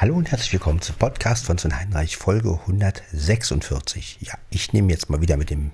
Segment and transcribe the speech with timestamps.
[0.00, 4.18] Hallo und herzlich willkommen zum Podcast von Sven Heinreich, Folge 146.
[4.20, 5.72] Ja, ich nehme jetzt mal wieder mit dem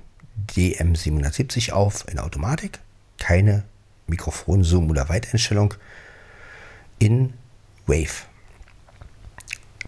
[0.49, 2.79] DM770 auf in Automatik.
[3.18, 3.65] Keine
[4.07, 5.75] Mikrofon, Zoom oder Weiteinstellung
[6.99, 7.34] in
[7.87, 8.25] Wave.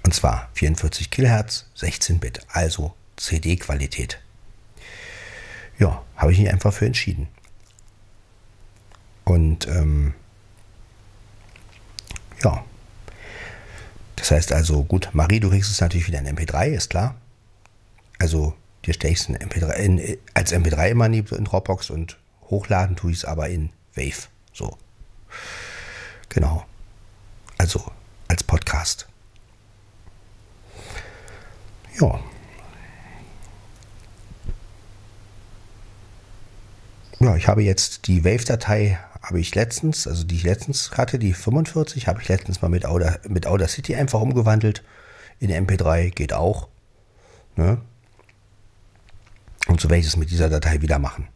[0.04, 4.20] Und zwar 44 Kilohertz, 16 Bit, also CD-Qualität.
[5.78, 7.28] Ja, habe ich mich einfach für entschieden.
[9.24, 10.12] Und ähm,
[12.44, 12.62] ja,
[14.16, 17.14] das heißt also, gut, Marie, du kriegst es natürlich wieder in MP3, ist klar.
[18.18, 18.54] Also,
[18.84, 22.18] dir stelle ich es MP3, in, als MP3 immer in Dropbox und
[22.50, 24.28] hochladen tue ich es aber in Wave.
[24.52, 24.76] So.
[26.30, 26.64] Genau.
[27.58, 27.92] Also,
[28.28, 29.06] als Podcast.
[32.00, 32.20] Ja.
[37.18, 41.32] Ja, ich habe jetzt die Wave-Datei habe ich letztens, also die ich letztens hatte, die
[41.32, 44.84] 45, habe ich letztens mal mit, Auda, mit Audacity einfach umgewandelt.
[45.40, 46.68] In MP3 geht auch.
[47.56, 47.80] Ne?
[49.66, 51.26] Und so werde ich es mit dieser Datei wieder machen.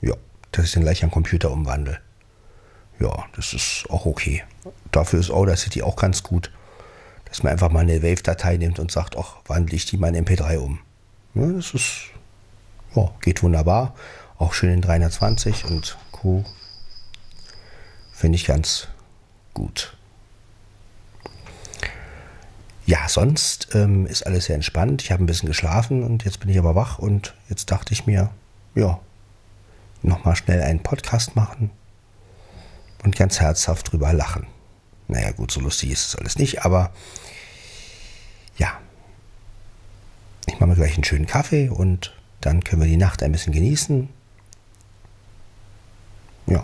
[0.00, 0.14] Ja,
[0.52, 2.00] dass ich den gleich am Computer umwandle.
[2.98, 4.42] Ja, das ist auch okay.
[4.90, 6.50] Dafür ist Audacity auch ganz gut,
[7.26, 10.24] dass man einfach mal eine Wave-Datei nimmt und sagt, ach, wandle ich die mal in
[10.24, 10.78] MP3 um.
[11.34, 12.04] Ja, das ist,
[12.94, 13.94] ja, geht wunderbar.
[14.38, 16.42] Auch schön in 320 und Co.
[18.14, 18.88] Finde ich ganz
[19.52, 19.94] gut.
[22.86, 25.02] Ja, sonst ähm, ist alles sehr entspannt.
[25.02, 28.06] Ich habe ein bisschen geschlafen und jetzt bin ich aber wach und jetzt dachte ich
[28.06, 28.30] mir,
[28.74, 28.98] ja,
[30.00, 31.70] nochmal schnell einen Podcast machen
[33.02, 34.46] und ganz herzhaft drüber lachen.
[35.08, 36.90] Naja, gut, so lustig ist es alles nicht, aber
[38.56, 38.80] ja,
[40.46, 43.52] ich mache mir gleich einen schönen Kaffee und dann können wir die Nacht ein bisschen
[43.52, 44.08] genießen.
[46.46, 46.62] Ja.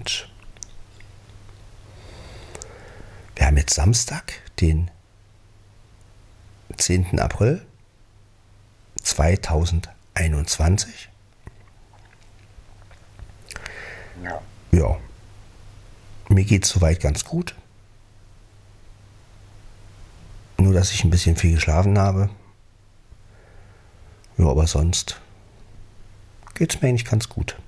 [0.00, 0.28] Und
[3.36, 4.90] wir haben jetzt Samstag, den
[6.74, 7.20] 10.
[7.20, 7.66] April
[9.02, 11.10] 2021.
[14.24, 14.40] Ja.
[14.72, 14.96] ja.
[16.30, 17.54] Mir geht es soweit ganz gut.
[20.56, 22.30] Nur, dass ich ein bisschen viel geschlafen habe.
[24.38, 25.20] Ja, aber sonst
[26.54, 27.58] geht es mir eigentlich ganz gut.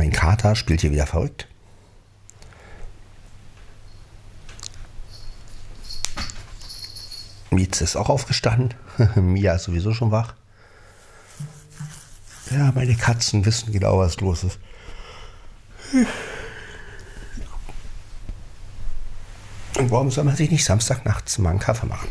[0.00, 1.46] Mein Kater spielt hier wieder verrückt.
[7.50, 8.72] Mietze ist auch aufgestanden.
[9.14, 10.32] Mia ist sowieso schon wach.
[12.50, 14.58] Ja, meine Katzen wissen genau, was los ist.
[19.76, 22.08] Und warum soll man sich nicht Samstagnachts mal einen Kaffee machen?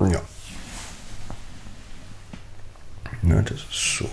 [0.00, 0.22] Ja.
[3.28, 4.08] Ne, das ist so.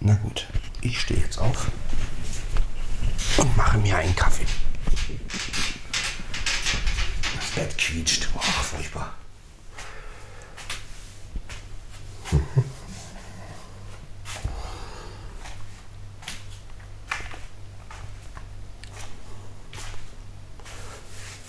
[0.00, 0.46] Na gut,
[0.80, 1.70] ich stehe jetzt auf
[3.36, 4.46] und mache mir einen Kaffee.
[7.36, 8.28] Das Bett quietscht.
[8.34, 9.14] Oh, furchtbar.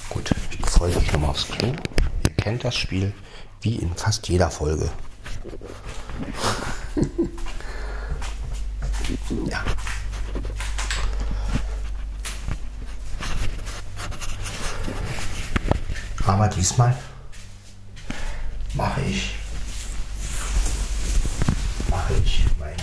[0.10, 1.74] Gut, ich folge euch nochmal aufs Klo.
[2.24, 3.14] Ihr kennt das Spiel
[3.62, 4.90] wie in fast jeder Folge.
[16.30, 16.96] Aber diesmal
[18.76, 19.34] mache ich,
[21.90, 22.78] mache ich meinen,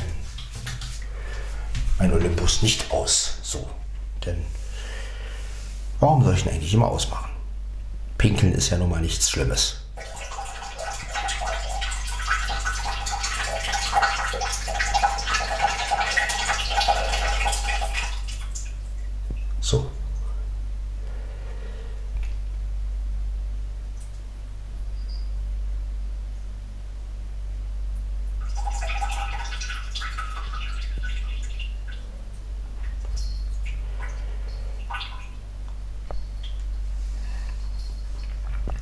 [1.97, 3.39] mein Olympus nicht aus.
[3.43, 3.71] So,
[4.25, 4.45] denn
[6.01, 7.31] warum soll ich ihn eigentlich immer ausmachen?
[8.19, 9.77] Pinkeln ist ja nun mal nichts Schlimmes.
[19.61, 19.89] So.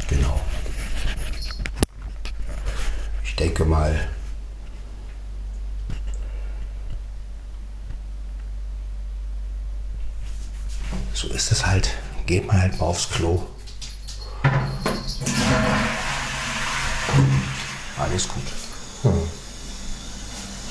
[0.06, 0.38] Genau.
[3.22, 4.08] Ich denke mal,
[11.12, 11.90] so ist es halt.
[12.24, 13.46] Geht man halt mal aufs Klo.
[17.98, 18.42] Alles gut.
[19.02, 19.28] Hm.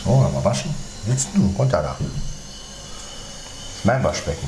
[0.04, 0.74] So, mal waschen.
[1.06, 1.96] Sitzt du, runter da.
[2.00, 4.48] Das mein Waschbecken.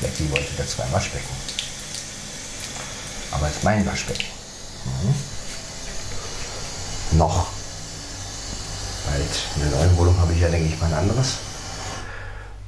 [0.00, 1.34] Blackie wollte da zwei Waschbecken.
[3.30, 4.26] Aber es ist mein Waschbecken.
[4.84, 5.27] Mhm.
[7.12, 7.48] Noch.
[9.06, 9.22] Bald
[9.56, 11.38] in der neuen Wohnung habe ich ja, denke ich, mal ein anderes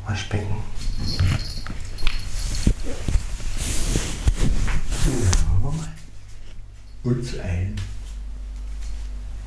[0.07, 0.57] Waschbecken.
[7.03, 7.77] uns ein,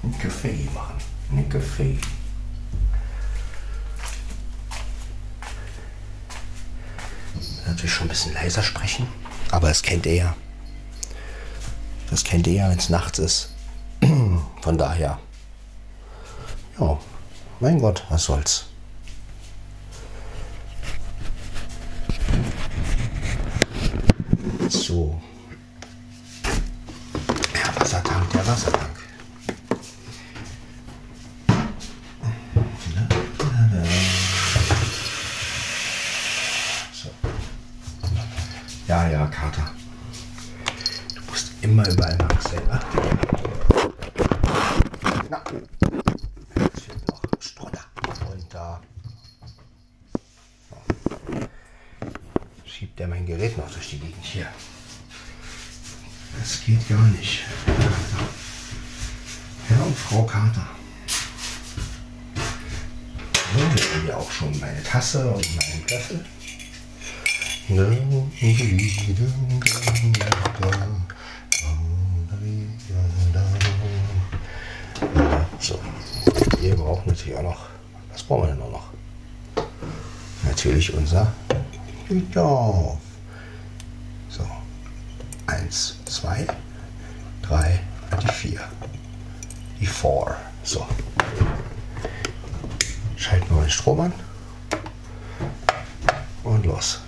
[0.04, 0.96] ein Kaffee machen.
[1.32, 1.98] Ein Kaffee.
[7.66, 9.08] Natürlich schon ein bisschen leiser sprechen,
[9.52, 10.36] aber es kennt er ja.
[12.10, 13.53] Das kennt er ja, wenn es nachts ist.
[14.64, 15.20] Von daher,
[16.80, 16.98] ja,
[17.60, 18.68] mein Gott, was soll's.
[24.70, 25.20] So.
[27.54, 29.00] Ja, Wassertank, der Wassertank.
[36.94, 37.10] So.
[38.88, 39.72] Ja, ja, Kater.
[41.16, 42.80] Du musst immer überall Max sein, ne?
[45.30, 45.42] Na.
[46.56, 47.86] Jetzt fehlt noch Strotter.
[48.32, 48.82] Und da.
[52.76, 54.48] Schiebt er mein Gerät noch durch die Gegend hier.
[56.40, 57.42] Das geht gar nicht.
[59.68, 60.68] Herr und Frau Kater.
[63.54, 66.26] So, wir haben ja auch schon meine Tasse und meinen Löffel.
[75.60, 75.80] So,
[76.60, 77.68] wir brauchen natürlich auch noch,
[78.12, 78.92] was brauchen wir denn noch?
[80.44, 81.32] Natürlich unser
[82.10, 83.00] Dorf.
[84.30, 84.46] So,
[85.48, 86.46] eins, zwei,
[87.42, 87.80] drei,
[88.22, 88.60] die vier.
[89.80, 90.36] Die four.
[90.64, 90.86] So.
[93.16, 94.14] Schalten wir den Strom an.
[96.44, 97.00] Und los.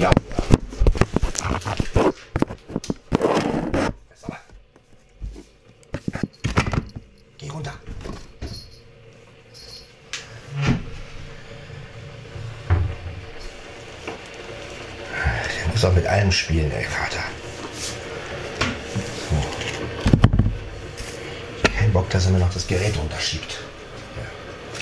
[0.00, 0.10] Ja.
[4.10, 4.36] Besser.
[7.38, 7.74] Geh runter.
[15.14, 17.24] Der muss auch mit allem spielen, der Kater.
[19.30, 19.36] So.
[21.76, 23.58] Kein Bock, dass er mir noch das Gerät runterschiebt.
[24.16, 24.80] Ja.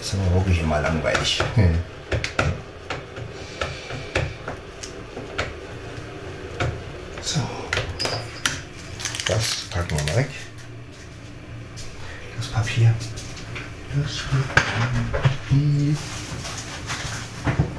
[0.00, 1.42] Ist aber wirklich immer langweilig.
[7.22, 7.40] So.
[9.26, 10.28] Das packen wir mal weg.
[12.36, 12.94] Das Papier.
[13.96, 15.96] Das Papier.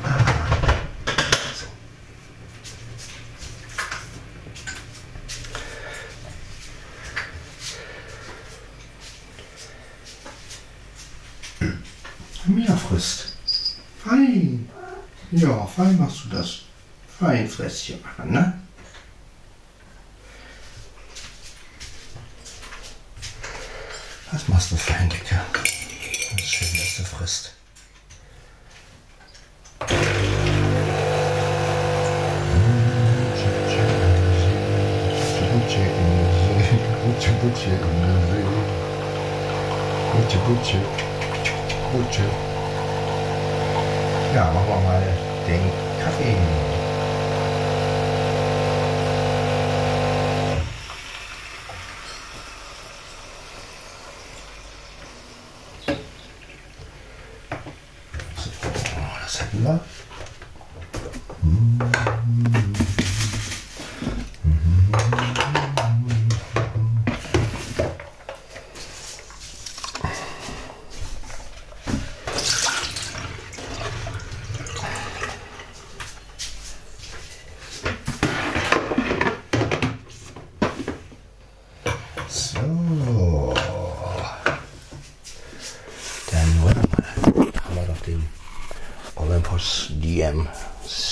[0.04, 0.18] Ah.
[1.54, 1.68] So.
[12.52, 13.38] Mehr frisst.
[14.04, 14.70] Fein.
[15.78, 16.62] Fein machst du das.
[17.20, 18.52] Fein Fresschen machen, ne?
[24.32, 25.40] Was machst du für ein Dicker?
[25.54, 27.54] Das ist schön, dass du frisst.
[44.34, 45.62] Ja, machen wir mal den
[46.04, 46.36] Kaffee.
[46.36, 46.77] So,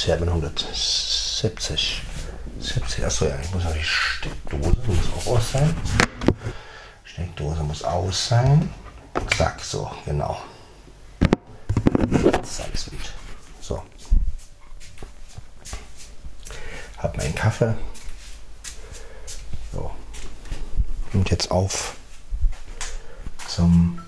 [0.06, 2.04] 770.
[2.60, 5.76] 70, achso, ja, ich muss noch die Steckdose, muss auch aus sein.
[7.04, 8.70] Steckdose muss aus sein.
[9.36, 10.40] Zack, so, genau.
[12.32, 13.14] Das ist alles gut.
[13.62, 13.82] So.
[17.00, 17.74] Hab meinen Kaffee.
[19.74, 19.90] So.
[21.14, 21.96] Und jetzt auf
[23.48, 24.05] zum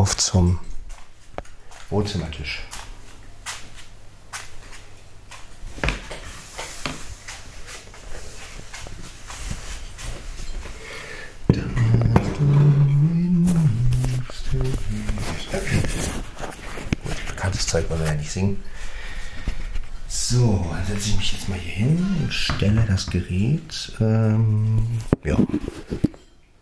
[0.00, 0.58] auf zum
[1.90, 2.62] Wohnzimmertisch.
[17.28, 18.62] Bekanntes Zeug wollen wir ja nicht singen.
[20.08, 25.36] So, dann setze ich mich jetzt mal hier hin und stelle das Gerät ähm, ja,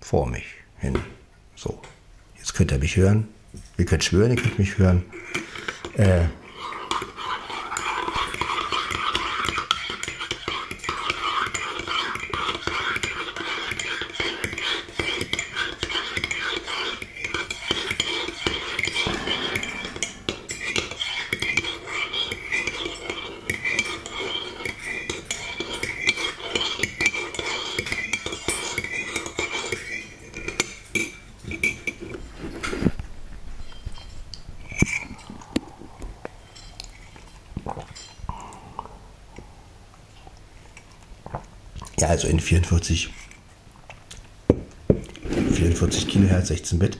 [0.00, 0.46] vor mich
[0.78, 0.98] hin.
[2.58, 3.28] Könnt ihr mich hören.
[3.76, 5.04] Ihr könnt schwören, ihr könnt mich hören.
[5.96, 6.22] Äh,
[42.18, 43.10] also in 44,
[45.52, 46.98] 44 Kilohertz, 16 Bit,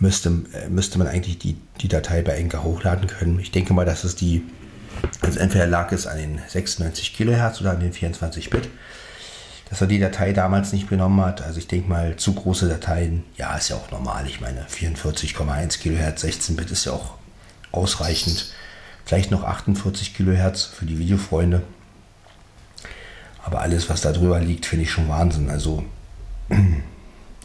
[0.00, 0.30] müsste,
[0.68, 3.38] müsste man eigentlich die, die Datei bei Enka hochladen können.
[3.38, 4.42] Ich denke mal, dass es die,
[5.20, 8.68] also entweder lag es an den 96 Kilohertz oder an den 24 Bit,
[9.70, 11.42] dass er die Datei damals nicht genommen hat.
[11.42, 14.26] Also ich denke mal, zu große Dateien, ja, ist ja auch normal.
[14.26, 17.14] Ich meine, 44,1 Kilohertz, 16 Bit ist ja auch
[17.70, 18.52] ausreichend.
[19.04, 21.62] Vielleicht noch 48 Kilohertz für die Videofreunde.
[23.44, 25.50] Aber alles, was da drüber liegt, finde ich schon Wahnsinn.
[25.50, 25.84] Also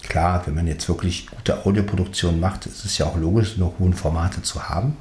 [0.04, 3.94] klar, wenn man jetzt wirklich gute Audioproduktion macht, ist es ja auch logisch, noch hohen
[3.94, 4.96] Formate zu haben.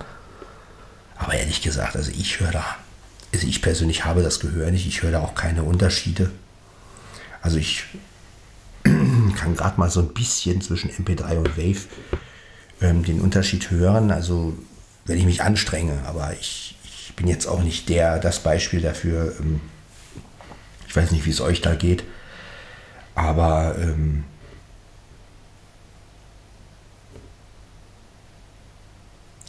[1.17, 2.65] Aber ehrlich gesagt, also ich höre da,
[3.33, 6.33] also ich persönlich habe das Gehör nicht, ich höre da auch keine Unterschiede.
[7.43, 7.85] Also ich
[8.83, 11.87] kann gerade mal so ein bisschen zwischen MP3 und Wave
[12.81, 14.11] ähm, den Unterschied hören.
[14.11, 14.55] Also
[15.05, 19.37] wenn ich mich anstrenge, aber ich, ich bin jetzt auch nicht der, das Beispiel dafür.
[19.39, 19.61] Ähm,
[20.89, 22.03] ich weiß nicht, wie es euch da geht,
[23.15, 24.25] aber ähm,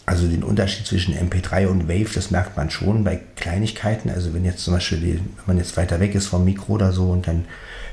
[0.05, 4.09] also den Unterschied zwischen MP3 und Wave, das merkt man schon bei Kleinigkeiten.
[4.09, 6.91] Also wenn jetzt zum Beispiel, die, wenn man jetzt weiter weg ist vom Mikro oder
[6.91, 7.45] so und dann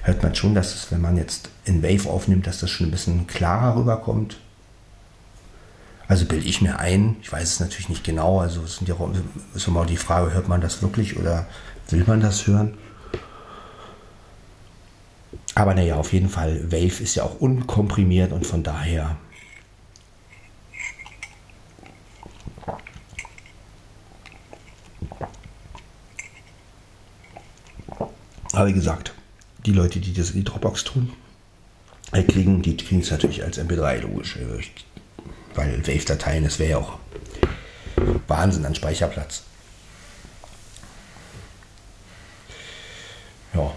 [0.03, 2.91] hört man schon, dass es, wenn man jetzt in Wave aufnimmt, dass das schon ein
[2.91, 4.39] bisschen klarer rüberkommt.
[6.09, 8.95] Also bilde ich mir ein, ich weiß es natürlich nicht genau, also es sind ja
[8.95, 9.11] auch,
[9.55, 11.47] ist immer die Frage, hört man das wirklich oder
[11.91, 12.79] will man das hören?
[15.57, 19.17] Aber naja, auf jeden Fall, Wave ist ja auch unkomprimiert und von daher.
[28.53, 29.15] Aber wie gesagt,
[29.65, 31.15] die Leute, die das in die Dropbox tun,
[32.13, 34.37] kriegen, die kriegen es natürlich als MP3 logisch.
[34.37, 34.61] Äh,
[35.55, 36.99] weil Wave-Dateien, das wäre ja auch
[38.29, 39.45] Wahnsinn an Speicherplatz.
[43.55, 43.75] Ja.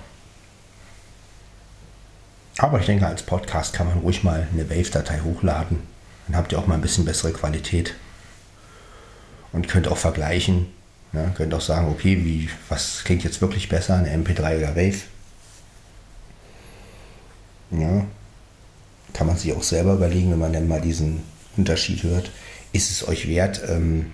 [2.59, 5.79] Aber ich denke, als Podcast kann man ruhig mal eine Wave-Datei hochladen.
[6.27, 7.95] Dann habt ihr auch mal ein bisschen bessere Qualität.
[9.53, 10.67] Und könnt auch vergleichen.
[11.13, 11.31] Ne?
[11.37, 14.97] Könnt auch sagen, okay, wie, was klingt jetzt wirklich besser, eine MP3 oder Wave?
[17.71, 18.05] Ja.
[19.13, 21.23] Kann man sich auch selber überlegen, wenn man dann mal diesen
[21.55, 22.29] Unterschied hört.
[22.73, 24.11] Ist es euch wert, ähm,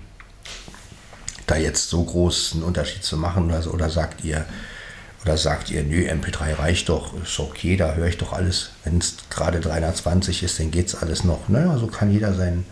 [1.48, 3.46] da jetzt so großen Unterschied zu machen?
[3.46, 4.46] Oder, oder sagt ihr,
[5.26, 8.70] oder sagt ihr, nö, MP3 reicht doch, ist okay, da höre ich doch alles.
[8.84, 11.48] Wenn es gerade 320 ist, dann geht es alles noch.
[11.48, 12.64] Naja, so kann jeder sein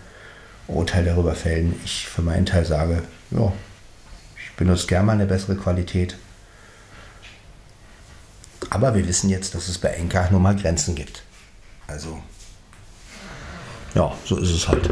[0.69, 1.75] Urteil darüber fällen.
[1.85, 3.53] Ich für meinen Teil sage, ja,
[4.37, 6.17] ich benutze gerne mal eine bessere Qualität.
[8.71, 11.25] Aber wir wissen jetzt, dass es bei Enka nur mal Grenzen gibt.
[11.89, 12.23] Also,
[13.97, 14.89] ja, so ist es halt.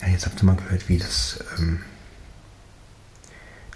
[0.00, 1.80] Ja, jetzt habt ihr mal gehört, wie das ähm,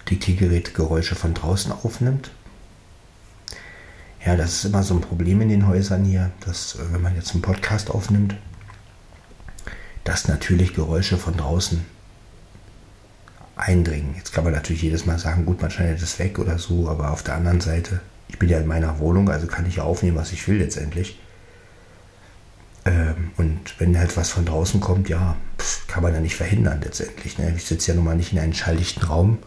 [0.09, 2.31] Diktiergerät Geräusche von draußen aufnimmt.
[4.25, 7.15] Ja, das ist immer so ein Problem in den Häusern hier, dass äh, wenn man
[7.15, 8.35] jetzt einen Podcast aufnimmt,
[10.05, 11.85] dass natürlich Geräusche von draußen
[13.65, 14.15] eindringen.
[14.17, 17.11] Jetzt kann man natürlich jedes Mal sagen, gut, man schneidet das weg oder so, aber
[17.11, 20.17] auf der anderen Seite, ich bin ja in meiner Wohnung, also kann ich ja aufnehmen,
[20.17, 21.19] was ich will letztendlich.
[22.85, 25.37] Ähm, und wenn halt was von draußen kommt, ja,
[25.87, 27.37] kann man ja nicht verhindern letztendlich.
[27.37, 27.53] Ne?
[27.55, 29.37] Ich sitze ja nun mal nicht in einem schalldichten Raum.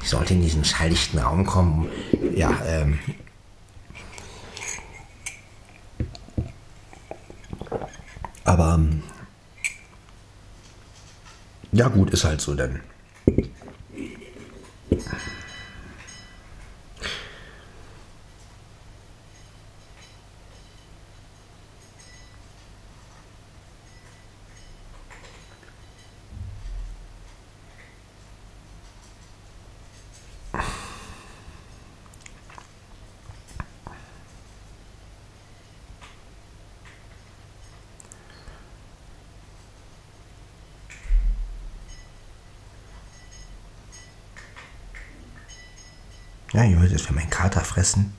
[0.00, 1.88] Ich sollte in diesen schalldichten Raum kommen.
[2.34, 2.98] Ja, ähm,
[8.44, 9.02] aber ähm,
[11.72, 12.80] ja gut, ist halt so dann.
[46.52, 48.14] Ja, ich wollte jetzt für meinen Kater fressen.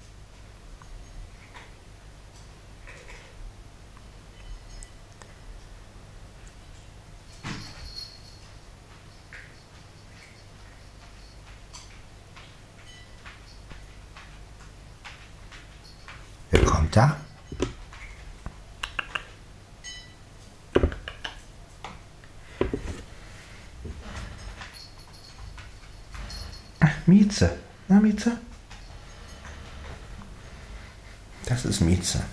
[16.50, 16.62] Wer
[16.96, 17.18] da?
[27.06, 27.63] Mieze.
[27.94, 28.32] Na, Mieze?
[31.46, 32.24] Das ist Mieze.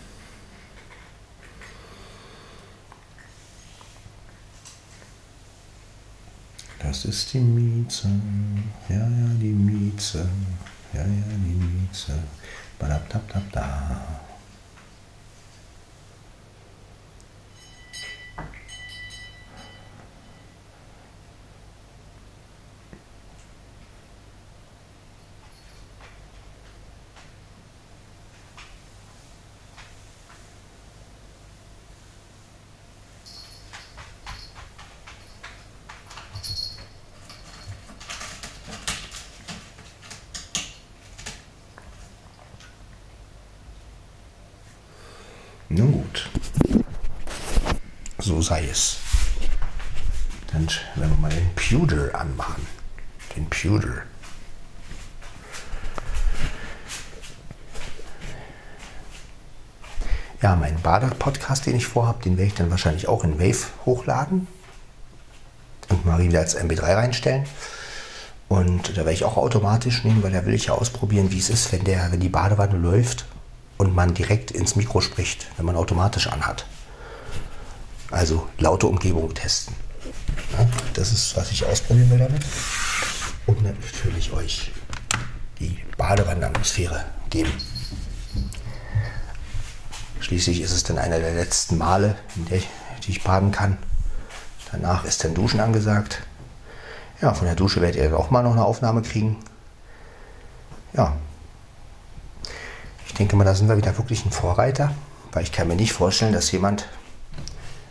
[6.79, 8.09] Das ist die Mieze.
[8.89, 10.27] Ja, ja, die Mieze.
[10.95, 12.19] Ja, ja, die Mieze.
[12.79, 14.30] Badabdabdabda.
[45.73, 46.29] Nun gut.
[48.19, 48.99] So sei es.
[50.53, 52.67] Dann werden wir mal den Pewter anmachen.
[53.37, 54.03] Den Pewter.
[60.43, 64.49] Ja, meinen Bader-Podcast, den ich vorhabe, den werde ich dann wahrscheinlich auch in Wave hochladen
[65.89, 67.45] und mal wieder als MP3 reinstellen.
[68.49, 71.49] Und da werde ich auch automatisch nehmen, weil da will ich ja ausprobieren, wie es
[71.49, 73.27] ist, wenn, der, wenn die Badewanne läuft
[73.81, 76.67] und man direkt ins Mikro spricht, wenn man automatisch anhat.
[78.11, 79.75] Also laute Umgebung testen.
[80.53, 82.43] Ja, das ist, was ich ausprobieren will damit.
[83.47, 84.71] Und natürlich euch
[85.61, 87.51] die Badewannenatmosphäre geben.
[90.21, 92.69] Schließlich ist es dann einer der letzten Male, in der ich,
[93.07, 93.79] die ich baden kann.
[94.73, 96.21] Danach ist dann Duschen angesagt.
[97.23, 99.39] Ja, von der Dusche werdet ihr auch mal noch eine Aufnahme kriegen.
[100.93, 101.17] Ja.
[103.21, 104.95] Ich denke mal, da sind wir wieder wirklich ein Vorreiter,
[105.33, 106.89] weil ich kann mir nicht vorstellen, dass jemand,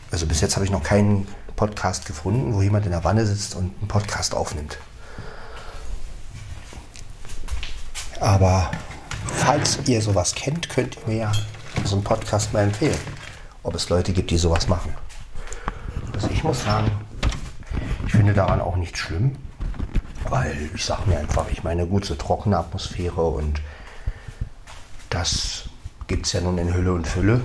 [0.10, 3.54] also bis jetzt habe ich noch keinen Podcast gefunden, wo jemand in der Wanne sitzt
[3.54, 4.80] und einen Podcast aufnimmt.
[8.20, 8.72] Aber
[9.36, 11.32] falls ihr sowas kennt, könnt ihr mir ja
[11.84, 12.98] so einen Podcast mal empfehlen,
[13.62, 14.96] ob es Leute gibt, die sowas machen.
[16.12, 16.90] Also ich muss sagen,
[18.08, 19.36] ich finde daran auch nicht schlimm,
[20.28, 23.62] weil ich sage mir einfach, ich meine, gut, so trockene Atmosphäre und
[25.20, 25.66] das
[26.08, 27.42] gibt es ja nun in Hülle und Fülle.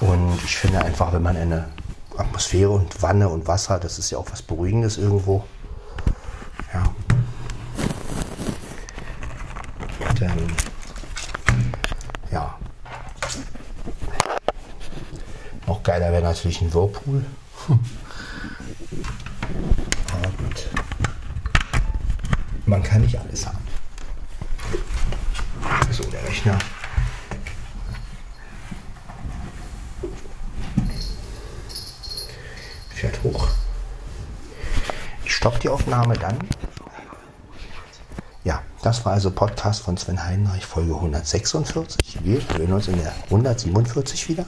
[0.00, 1.68] Und ich finde einfach, wenn man eine
[2.16, 5.44] Atmosphäre und Wanne und Wasser, das ist ja auch was Beruhigendes irgendwo.
[6.74, 6.82] Ja.
[10.18, 10.56] Dann,
[12.32, 12.58] ja.
[15.68, 17.24] Noch geiler wäre natürlich ein Whirlpool.
[17.68, 17.78] Aber
[20.30, 20.68] gut.
[22.66, 23.69] Man kann nicht alles haben.
[26.00, 26.58] So, der Rechner.
[32.94, 33.48] Fährt hoch.
[35.24, 36.38] Ich stoppt die Aufnahme dann.
[38.44, 42.24] Ja, das war also Podcast von Sven Heinrich, Folge 146.
[42.24, 44.46] Wir hören uns in der 147 wieder.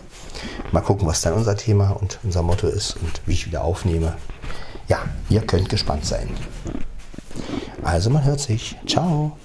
[0.70, 4.16] Mal gucken, was dann unser Thema und unser Motto ist und wie ich wieder aufnehme.
[4.88, 6.30] Ja, ihr könnt gespannt sein.
[7.82, 8.76] Also man hört sich.
[8.86, 9.36] Ciao.